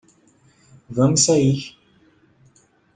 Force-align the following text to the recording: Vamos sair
Vamos 0.89 1.25
sair 1.25 1.77